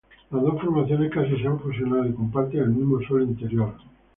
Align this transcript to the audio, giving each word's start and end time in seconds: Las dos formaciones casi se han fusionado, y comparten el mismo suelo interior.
Las 0.31 0.41
dos 0.41 0.59
formaciones 0.59 1.11
casi 1.13 1.39
se 1.39 1.47
han 1.47 1.59
fusionado, 1.59 2.07
y 2.07 2.13
comparten 2.13 2.61
el 2.61 2.69
mismo 2.71 2.99
suelo 3.03 3.25
interior. 3.25 3.75